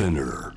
[0.00, 0.54] Spinner.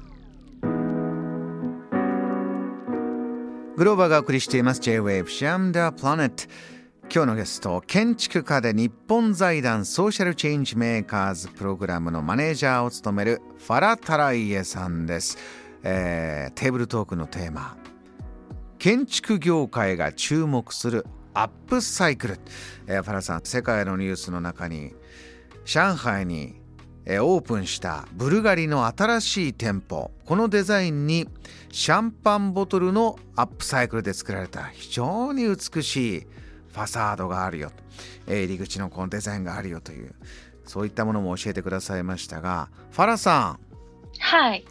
[3.75, 4.79] グローバーがお送りしています。
[4.79, 6.45] J-Wave シャムダープラネット
[7.13, 15.37] 今日のゲスト建築家で日本財団ソーシャルチェンジメーカーズプログラムのマネージャーを務めるファラ・タライエさんです、
[15.83, 17.75] えーテーブルトークのテーマ。
[18.79, 22.39] 建築業界が注目するアップサイクル、
[22.87, 24.93] えーファラさん世界のニュースの中に
[25.65, 26.62] 上海に
[27.05, 30.11] えーオープンしたブルガリの新しい店舗。
[30.25, 31.27] このデザインに
[31.71, 37.71] シャンパンボトルのアップサイクルで作られた非常に美しいファサードがあるよ、
[38.27, 40.13] えー入り口のこのデザインがあるよという
[40.65, 43.59] そういったものも教えてくださいましたがファラさ
[44.19, 44.63] はい。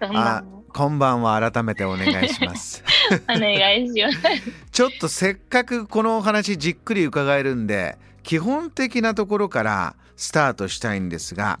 [0.00, 1.50] こんんあばんはこんばんは。
[1.50, 2.84] 改めてお願いします。
[3.24, 4.18] お願いします。
[4.70, 11.60] ちょっとせっかくこのお話じっくり伺えるんで基本的なところからスタートしたいんですが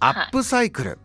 [0.00, 0.98] アップサイクル、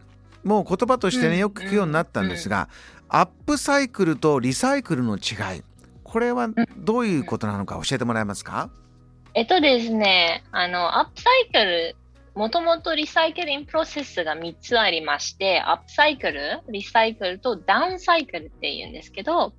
[0.44, 1.40] もう言葉としてねうん。
[1.40, 2.70] よく聞くようになったんですが、
[3.10, 5.64] アップサイクルとリサイクルの違い。
[6.04, 8.70] これはどういうことなのか教えてもらえますか、
[9.34, 11.96] えっとですね、あの、アップサイクル、
[12.36, 19.54] もともとリサイクリングプロセスが3つありまして、アップサイクル、リサイクルとダウンサイクルっていうんですけど、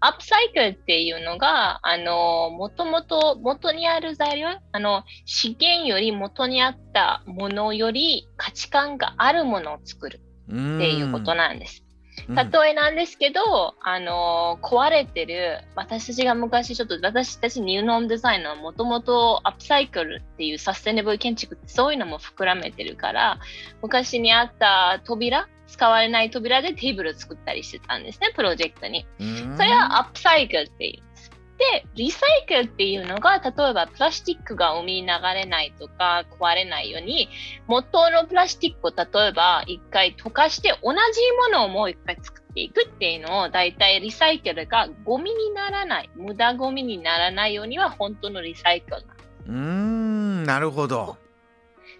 [0.00, 10.54] アップサイクルっていうのが、あの、もともと元にある材料、あの、資源より元にあったものより価値観があるものを作るって
[10.92, 11.87] いうことなんです。
[12.28, 12.34] うん。
[12.34, 23.38] 例えなんですけど、あのー壊れてる、私たちが昔ちょっと、私たちニューノームデザインのもともとアップサイクルっていうサステナブル建築ってそういうのも含めてるから、
[23.82, 29.06] 昔にあった扉、使われない扉でテーブルを作ったりしてたんですね、プロジェクトに。
[29.20, 29.56] うん。
[29.56, 31.02] それはアップサイクルっていう。
[31.02, 31.07] ん
[31.58, 37.28] でリサイクルっていうのが、例えばプラスチックが海に流れないとか壊れないように、
[37.66, 40.98] 元のプラスチックを例えば一回溶かして同じ
[41.52, 48.96] ものをもう一回作っていくっていうのを、だいたいリサイクルがゴミにならない、無駄ゴミにならないようには本当のリサイクル
[49.48, 51.16] うーんなるほど。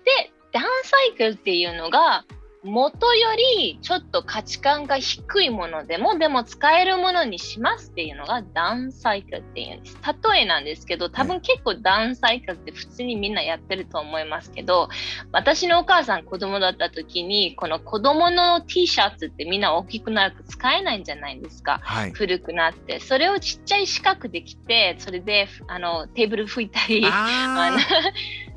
[0.04, 2.24] で、ダウンサイクルっていうのが、
[2.64, 3.28] 元よ
[3.60, 9.96] りちょっと価値観が低いものでも、でも使えるものにしますっていうのがダウンサイクルっていうんです。
[10.04, 14.88] 例えなんですけど、多分結構ダウンサイクルって普通にみんなやってると思いますけど、
[15.32, 21.80] 私のお母さん子供だった時に、この子供の T シャツってみんな大きくなると使えないんじゃないですか。
[21.82, 22.98] はい古くなって。
[22.98, 27.70] それをちっちゃい四角できて、それであのテーブル拭いたり、あ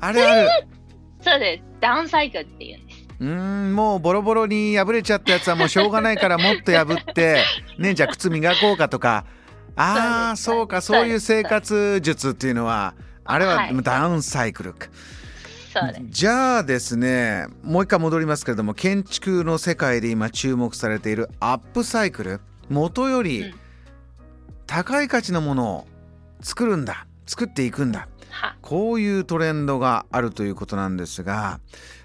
[0.00, 0.48] のあれ
[1.22, 1.64] そうです。
[1.80, 2.91] ダウンサイクルっていうんです。
[3.22, 7.44] うーんもうボロボロに破れちゃったやつはもうしょうがないからもっと破って
[7.78, 9.24] ねじゃあ靴磨こうかとか。
[9.74, 12.94] ああそうかそういう生活術っていうのは
[13.24, 13.82] あれははい。
[13.82, 14.88] ダウンサイクルか。
[16.10, 23.54] じゃあですねもう一回戻りますけれども建築の世界で今注目されているアップサイクル元よりうん。
[24.66, 25.86] 高い価値のものを
[26.42, 27.06] 作るんだ。
[27.26, 28.00] 作っていくんだ。
[28.00, 28.06] は
[28.60, 31.60] こういうトレンドがあるということなんですが、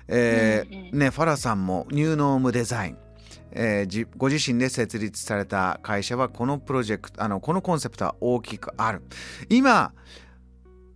[0.07, 2.97] えーね、ファラさんもニューノームデザイン、
[3.51, 9.01] えーじご自身で設立された会社はこのプロジェクトあのこのコンセプトは大きくある。
[9.49, 9.93] 今、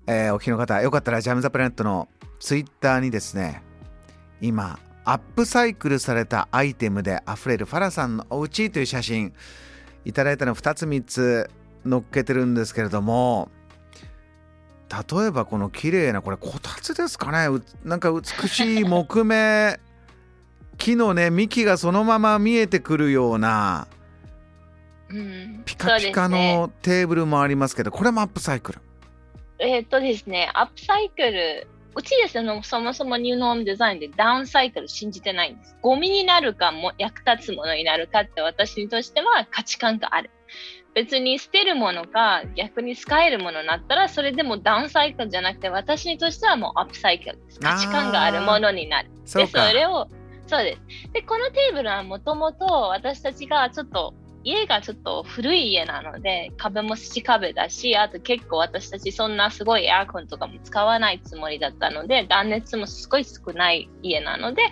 [0.07, 2.09] えーお聞きの方よかったらジャム・ザ・プラネットの
[2.39, 3.63] ツイッターにですね
[4.41, 9.33] 今アップサイクルされたアイテムであふれるファラさんのお家という写真
[10.05, 11.49] いただいたの2つ3つ
[11.87, 13.49] 載っけてるんですけれども
[14.91, 17.47] 例えばこの綺麗なこれこたつですかね。
[17.47, 19.79] うなんか美しい木目。
[20.78, 23.88] 木のね幹がそのまま見えてくるような。
[25.09, 25.62] うん。
[25.66, 28.79] ピカピカのテーブルもありますけどこれもアップサイクル。
[29.59, 35.75] えーっとですね、アップサイクル、うちですね、そもそもニューノームデザインでダウンサイクル信じてないんです。
[35.81, 40.31] ゴミになるかも役立つものになるかって私としては価値観がある。
[40.94, 47.59] 別に捨てるものか逆に使えるものになったらそれでもダウンサイクルじゃなくて私にとしてはもうアップサイクルです。
[47.59, 49.09] 価値観があるものになる。
[49.34, 50.09] で、それを、
[50.47, 51.11] そうです。
[51.14, 64.64] で、このテーブルはもともと私たちがちょっと家がちょっと古い家なので壁も土壁だしあと結構私たちそんなすごいエアコンとかも使わないつもりだったので断熱もすごい少ない家なので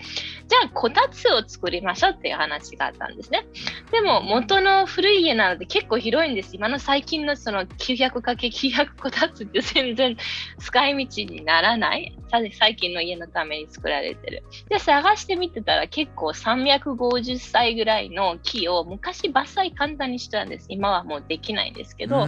[0.47, 3.45] じゃあこたつを作りましょうっていう話があったんですね。
[3.91, 6.55] でも元の古い家なので結構広いんです。
[6.55, 10.17] 今の最近のその 900×900 こたつって全然
[10.57, 12.15] 使い道にならない。
[12.31, 14.43] 最近の家のために作られてる。
[14.69, 20.65] で探してみてたら結構350歳ぐらいの木を昔伐採伐採簡単にしてたんです。
[20.69, 22.27] 今はもうできないんですけど、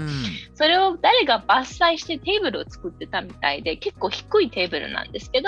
[0.56, 5.48] それを誰が伐採してテーブルを作ってたみたいで、結構低いテーブルなんですけど、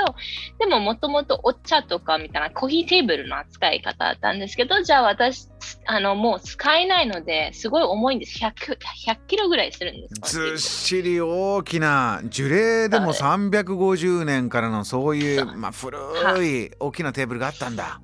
[0.60, 5.48] でももともとお茶とかみたいなコーヒーテーブルの扱い方だったんですけど、じゃあ私、
[5.86, 8.40] あの、もう使えないので、すごい重いんです。
[8.40, 10.34] 100, 100キロぐらいするんです。
[10.34, 15.98] ずっしり大きな、樹齢でも350年からのそういう、まあ、古
[16.46, 18.02] い大きなテーブルがあったんだ。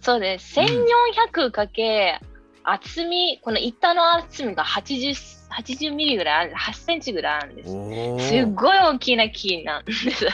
[0.00, 0.60] そうです。
[0.60, 2.20] 1400かけ、
[2.64, 5.14] 厚み、この板の厚みが80、
[5.50, 8.28] 80ミリぐらいある、8センチぐらいあるんです。
[8.28, 10.26] すっごい大きな木なんです。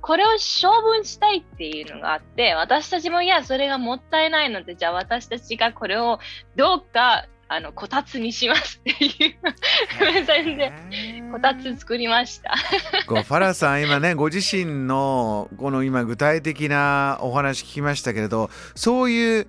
[0.00, 6.20] これを処分したいっていうのがあって、私たちもいや、それがもったいないので、じゃあ私たちがこれを
[6.56, 10.24] どうかあのこたつにしますっていう。
[10.26, 12.54] 全然 こたつ作りました。
[13.06, 19.46] ファラさん今ねご自身のこの今具体的なお話聞きましたけれどそういう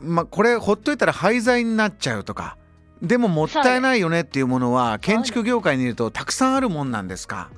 [0.00, 2.56] まあこれほっといたら廃材になっちゃうとか。
[3.00, 7.48] でももったいないよねっていうものは建築業界にいるとたくさんあるもんなんですか？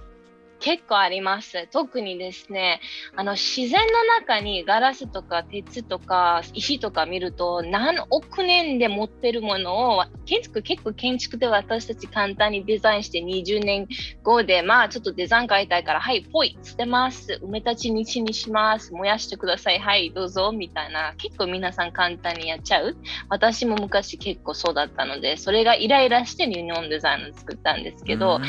[0.60, 1.66] 結構あります。
[1.72, 2.80] 特にですね、
[3.16, 13.88] あの自然の中にガラスとか鉄とか石とか見ると何億年で持ってるものを建築結構建築で私たち簡単にデザインして20年
[14.22, 17.40] 後でまあちょっとデザイン変えたいからはいぽい捨てます。
[17.42, 18.92] 埋め立ち日にします。
[18.92, 19.78] 燃やしてください。
[19.78, 20.52] はいどうぞ。
[20.52, 22.96] みたいな結構皆さん簡単にやっちゃう。
[23.28, 28.40] 私も昔結構そうだったのでそれがイライラして日本デザインを作ったんですけど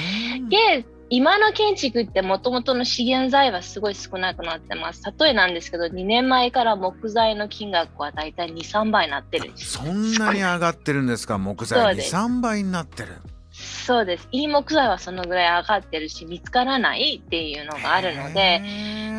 [0.49, 5.03] で今の建築ってもともとの資源材はすごい少なくなってます。
[5.19, 9.73] 例えなんですけど、2年前から木材の金額はだいたい2、3倍になってるんです。
[9.73, 13.09] そんなに上がってるんですか、木材2、3倍になってる。
[13.51, 14.29] そうです。
[14.31, 18.61] いい木材はそのぐらい上がってるし、見つからないっていうのがあるので、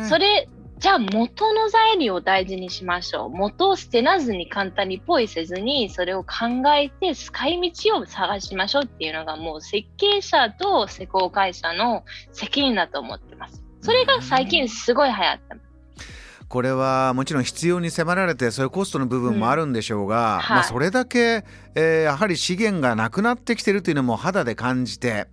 [0.09, 0.49] それ
[0.83, 3.29] じゃあ元の材料を大事にしましょう。
[3.29, 12.03] 元を捨てなずに簡単にポイせずに、それを考えて使い道を探しましょうっていうのがもう設計者と施工会社の
[12.33, 13.63] 責任だと思ってます。
[13.79, 15.62] それが最近すごい流行ってます。
[16.53, 20.39] これはもちろん必要に迫られてそういうコストの部分もあるんでしょうが、うん。
[20.41, 25.25] はい、まあ、それだけ、えー、やはり資源がなくなってきてるというのも肌で感じて、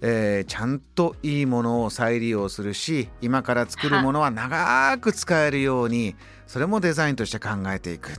[0.00, 6.14] えー、ちゃんといいものを再利用するし今から作るものは長く使えるように
[6.46, 8.12] それもデザインとして考えていく。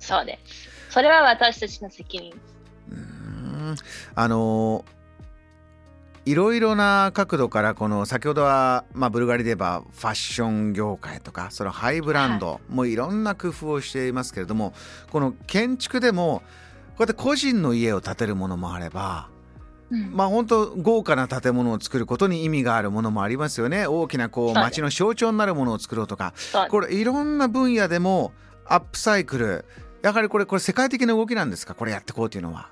[0.00, 0.68] そうです。
[0.90, 2.32] それは私たちの責任
[2.90, 3.76] うん。
[4.16, 4.84] あの
[6.26, 14.74] いろいろな角度からこの先ほどは、まあ、ブルガリで言えばファッション業界とかそのハイブランド、もいろんな工夫をしていますけれども
[15.10, 16.42] この建築でも
[16.90, 19.28] こうやって個人の家を建てるものもあれば
[20.12, 23.88] まあ本当豪華な建物を作ることに意味があるものもありますよね。
[23.88, 26.32] 大きなこう街の象徴になるものを作ろうとか。
[26.68, 28.32] これいろんな分野でも
[28.66, 29.64] アップサイクル。
[30.02, 31.74] やはりこれこれ世界的な動きなんですか？
[31.74, 32.68] これやっていこうというのは。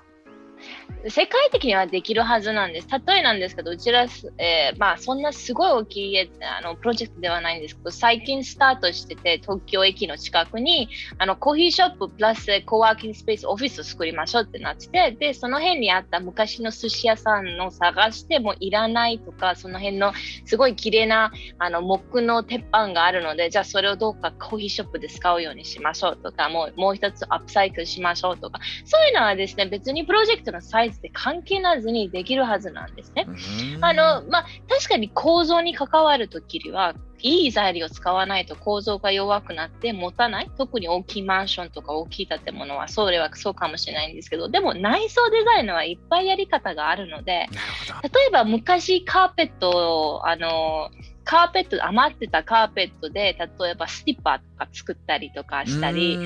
[1.07, 2.87] 世界的にはできるはずなんです。
[3.07, 4.05] 例えなんですけど、うちら、
[4.37, 20.11] えー、まあ、そんなすごい大きいあのプロジェクトではないんですけど、最近スタートしてて、東京駅の近くにあのコーヒーショッププラスコワーキングスペースオフィスを作りましょうってなってて、で、その辺にあった昔の寿司屋さんの探してもいらないとか、その辺の
[20.45, 33.27] すごい綺麗なあの木の鉄板があるので、じゃあそれをどうかコーヒーショップで使うようにしましょうとか、もうもう一つアップサイクルしましょうとか、そういうのはですね、別にプロジェクトの最サイズで関係なずにできるはずなんですね。
[33.81, 40.49] あの、まあ、確かに構造に関わるときには、いい材料を使わないと構造が弱くなって持たない。
[40.57, 47.49] 特に大きいマンションとか大きい建物は、それはそうかもしれないんですけど、でも内装デザインはいっぱいやり方があるので、
[48.03, 49.69] 例えば昔カーペット
[50.13, 50.89] を、あの、
[51.25, 56.17] カーペット、余ってたカーペットで、例えばスティッパーとか作ったりとかしたり、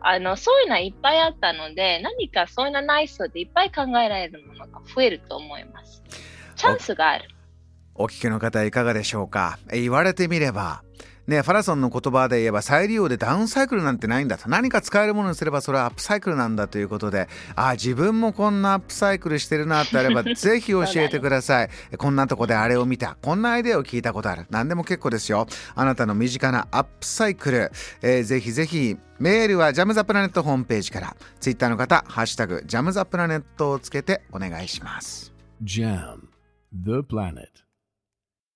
[0.00, 6.02] あの、そういうのはいっぱいあったので、何かそういうのないそうでいっぱい考えられるものが増えると思います。
[6.56, 7.28] チャンスがある。
[7.94, 9.58] お聞きの方いかがでしょうか？
[9.72, 10.82] 言われてみれば、
[11.28, 14.48] ね、ファラソンの言葉で言えば再利用でダウンサイクルなんてないんだと。
[14.48, 17.28] 何か使えるものにすればそれはアップサイクルなんだということで。
[17.54, 21.70] あ自分もこんなアップサイクルしてるなってあれば ぜひ教えてください。
[21.98, 23.18] こんなとこであれを見た。
[23.20, 24.46] こんなアイデアを聞いたことある。
[24.48, 25.46] 何でも結構ですよ。
[25.74, 31.14] あなたの身近なアップサイクル、えー、ぜひぜひメールはジャムザプラネットホームページから。
[31.40, 35.34] ツイッターの方ハッシュタグジャムザプラネットをつけてお願いします。
[35.62, 36.20] JAM
[36.72, 37.67] The Planet